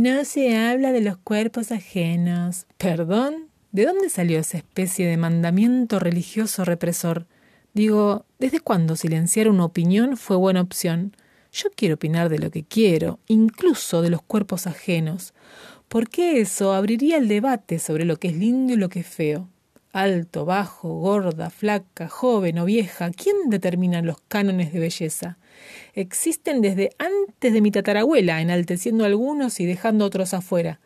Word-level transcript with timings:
No 0.00 0.24
se 0.24 0.56
habla 0.56 0.92
de 0.92 1.02
los 1.02 1.18
cuerpos 1.18 1.70
ajenos. 1.72 2.64
¿Perdón? 2.78 3.48
¿De 3.70 3.84
dónde 3.84 4.08
salió 4.08 4.38
esa 4.38 4.56
especie 4.56 5.06
de 5.06 5.18
mandamiento 5.18 5.98
religioso 5.98 6.64
represor? 6.64 7.26
Digo, 7.74 8.24
¿desde 8.38 8.60
cuándo 8.60 8.96
silenciar 8.96 9.50
una 9.50 9.66
opinión 9.66 10.16
fue 10.16 10.38
buena 10.38 10.62
opción? 10.62 11.14
Yo 11.52 11.68
quiero 11.76 11.96
opinar 11.96 12.30
de 12.30 12.38
lo 12.38 12.50
que 12.50 12.64
quiero, 12.64 13.18
incluso 13.26 14.00
de 14.00 14.08
los 14.08 14.22
cuerpos 14.22 14.66
ajenos, 14.66 15.34
porque 15.88 16.40
eso 16.40 16.72
abriría 16.72 17.18
el 17.18 17.28
debate 17.28 17.78
sobre 17.78 18.06
lo 18.06 18.16
que 18.16 18.28
es 18.28 18.36
lindo 18.36 18.72
y 18.72 18.76
lo 18.76 18.88
que 18.88 19.00
es 19.00 19.06
feo. 19.06 19.50
Alto, 19.92 20.44
bajo, 20.44 21.00
gorda, 21.00 21.50
flaca, 21.50 22.08
joven 22.08 22.60
o 22.60 22.64
vieja, 22.64 23.10
¿quién 23.10 23.34
determina 23.48 24.02
los 24.02 24.20
cánones 24.28 24.72
de 24.72 24.78
belleza? 24.78 25.36
Existen 25.94 26.60
desde 26.60 26.90
antes 26.98 27.52
de 27.52 27.60
mi 27.60 27.72
tatarabuela, 27.72 28.40
enalteciendo 28.40 29.04
algunos 29.04 29.58
y 29.58 29.66
dejando 29.66 30.04
otros 30.04 30.32
afuera. 30.32 30.78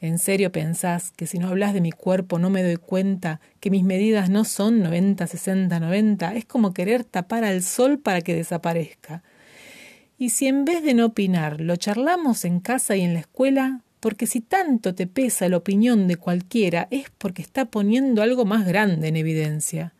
¿En 0.00 0.18
serio 0.18 0.50
pensás 0.50 1.12
que 1.12 1.28
si 1.28 1.38
no 1.38 1.46
hablas 1.46 1.74
de 1.74 1.80
mi 1.80 1.92
cuerpo 1.92 2.40
no 2.40 2.50
me 2.50 2.64
doy 2.64 2.76
cuenta 2.76 3.40
que 3.60 3.70
mis 3.70 3.84
medidas 3.84 4.30
no 4.30 4.44
son 4.44 4.82
90, 4.82 5.28
60, 5.28 5.78
90? 5.78 6.34
Es 6.34 6.44
como 6.44 6.74
querer 6.74 7.04
tapar 7.04 7.44
al 7.44 7.62
sol 7.62 8.00
para 8.00 8.20
que 8.20 8.34
desaparezca. 8.34 9.22
Y 10.18 10.30
si 10.30 10.48
en 10.48 10.64
vez 10.64 10.82
de 10.82 10.94
no 10.94 11.06
opinar 11.06 11.60
lo 11.60 11.76
charlamos 11.76 12.44
en 12.44 12.58
casa 12.58 12.96
y 12.96 13.02
en 13.02 13.14
la 13.14 13.20
escuela, 13.20 13.82
porque 14.00 14.26
si 14.26 14.40
tanto 14.40 14.94
te 14.94 15.06
pesa 15.06 15.48
la 15.48 15.58
opinión 15.58 16.08
de 16.08 16.16
cualquiera 16.16 16.88
es 16.90 17.10
porque 17.18 17.42
está 17.42 17.66
poniendo 17.66 18.22
algo 18.22 18.44
más 18.44 18.66
grande 18.66 19.08
en 19.08 19.16
evidencia. 19.16 19.94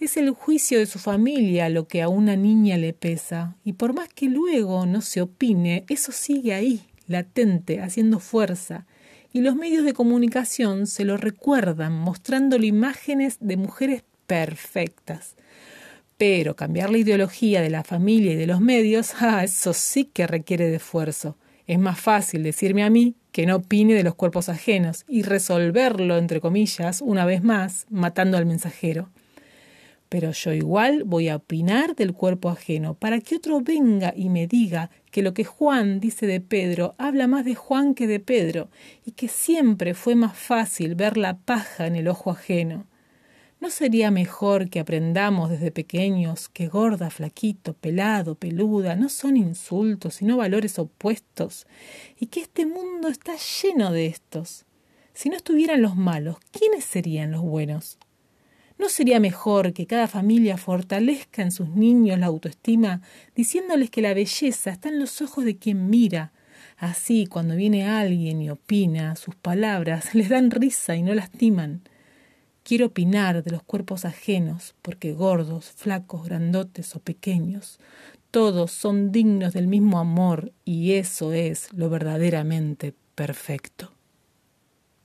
Es 0.00 0.16
el 0.16 0.30
juicio 0.30 0.78
de 0.78 0.86
su 0.86 0.98
familia 0.98 1.68
lo 1.68 1.88
que 1.88 2.02
a 2.02 2.08
una 2.08 2.36
niña 2.36 2.76
le 2.76 2.92
pesa, 2.92 3.56
y 3.64 3.72
por 3.72 3.94
más 3.94 4.08
que 4.08 4.26
luego 4.26 4.86
no 4.86 5.00
se 5.00 5.20
opine, 5.20 5.84
eso 5.88 6.12
sigue 6.12 6.54
ahí, 6.54 6.82
latente, 7.08 7.80
haciendo 7.80 8.20
fuerza, 8.20 8.86
y 9.32 9.40
los 9.40 9.56
medios 9.56 9.84
de 9.84 9.92
comunicación 9.92 10.86
se 10.86 11.04
lo 11.04 11.16
recuerdan, 11.16 11.92
mostrándole 11.92 12.66
imágenes 12.66 13.38
de 13.40 13.56
mujeres 13.56 14.04
perfectas. 14.26 15.34
Pero 16.16 16.56
cambiar 16.56 16.90
la 16.90 16.98
ideología 16.98 17.60
de 17.60 17.70
la 17.70 17.84
familia 17.84 18.32
y 18.32 18.36
de 18.36 18.46
los 18.46 18.60
medios, 18.60 19.14
ah, 19.20 19.44
eso 19.44 19.72
sí 19.72 20.04
que 20.04 20.26
requiere 20.26 20.68
de 20.68 20.76
esfuerzo. 20.76 21.36
Es 21.68 21.78
más 21.78 22.00
fácil 22.00 22.42
decirme 22.42 22.82
a 22.82 22.88
mí 22.88 23.14
que 23.30 23.44
no 23.44 23.56
opine 23.56 23.92
de 23.92 24.02
los 24.02 24.14
cuerpos 24.14 24.48
ajenos 24.48 25.04
y 25.06 25.20
resolverlo, 25.20 26.16
entre 26.16 26.40
comillas, 26.40 27.02
una 27.02 27.26
vez 27.26 27.44
más, 27.44 27.86
matando 27.90 28.38
al 28.38 28.46
mensajero. 28.46 29.10
Pero 30.08 30.32
yo 30.32 30.54
igual 30.54 31.04
voy 31.04 31.28
a 31.28 31.36
opinar 31.36 31.94
del 31.94 32.14
cuerpo 32.14 32.48
ajeno, 32.48 32.94
para 32.94 33.20
que 33.20 33.36
otro 33.36 33.60
venga 33.60 34.14
y 34.16 34.30
me 34.30 34.46
diga 34.46 34.90
que 35.10 35.20
lo 35.20 35.34
que 35.34 35.44
Juan 35.44 36.00
dice 36.00 36.26
de 36.26 36.40
Pedro 36.40 36.94
habla 36.96 37.26
más 37.26 37.44
de 37.44 37.54
Juan 37.54 37.94
que 37.94 38.06
de 38.06 38.18
Pedro, 38.18 38.70
y 39.04 39.10
que 39.10 39.28
siempre 39.28 39.92
fue 39.92 40.14
más 40.14 40.38
fácil 40.38 40.94
ver 40.94 41.18
la 41.18 41.36
paja 41.36 41.86
en 41.86 41.96
el 41.96 42.08
ojo 42.08 42.30
ajeno. 42.30 42.86
¿No 43.60 43.70
sería 43.70 44.12
mejor 44.12 44.70
que 44.70 44.78
aprendamos 44.78 45.50
desde 45.50 45.72
pequeños 45.72 46.48
que 46.48 46.68
gorda, 46.68 47.10
flaquito, 47.10 47.74
pelado, 47.74 48.36
peluda 48.36 48.94
no 48.94 49.08
son 49.08 49.36
insultos, 49.36 50.14
sino 50.14 50.36
valores 50.36 50.78
opuestos, 50.78 51.66
y 52.20 52.26
que 52.26 52.40
este 52.40 52.66
mundo 52.66 53.08
está 53.08 53.34
lleno 53.62 53.90
de 53.90 54.06
estos? 54.06 54.64
Si 55.12 55.28
no 55.28 55.36
estuvieran 55.36 55.82
los 55.82 55.96
malos, 55.96 56.36
¿quiénes 56.52 56.84
serían 56.84 57.32
los 57.32 57.42
buenos? 57.42 57.98
¿No 58.78 58.88
sería 58.88 59.18
mejor 59.18 59.72
que 59.72 59.88
cada 59.88 60.06
familia 60.06 60.56
fortalezca 60.56 61.42
en 61.42 61.50
sus 61.50 61.68
niños 61.70 62.20
la 62.20 62.26
autoestima, 62.26 63.02
diciéndoles 63.34 63.90
que 63.90 64.02
la 64.02 64.14
belleza 64.14 64.70
está 64.70 64.88
en 64.88 65.00
los 65.00 65.20
ojos 65.20 65.44
de 65.44 65.56
quien 65.56 65.90
mira? 65.90 66.30
Así, 66.76 67.26
cuando 67.26 67.56
viene 67.56 67.88
alguien 67.88 68.40
y 68.40 68.50
opina, 68.50 69.16
sus 69.16 69.34
palabras 69.34 70.14
les 70.14 70.28
dan 70.28 70.52
risa 70.52 70.94
y 70.94 71.02
no 71.02 71.12
lastiman. 71.12 71.82
Quiero 72.68 72.88
opinar 72.88 73.42
de 73.42 73.50
los 73.50 73.62
cuerpos 73.62 74.04
ajenos, 74.04 74.74
porque 74.82 75.14
gordos, 75.14 75.70
flacos, 75.70 76.26
grandotes 76.26 76.94
o 76.94 77.00
pequeños, 77.00 77.80
todos 78.30 78.72
son 78.72 79.10
dignos 79.10 79.54
del 79.54 79.66
mismo 79.66 79.98
amor 79.98 80.52
y 80.66 80.92
eso 80.92 81.32
es 81.32 81.72
lo 81.72 81.88
verdaderamente 81.88 82.92
perfecto. 83.14 83.97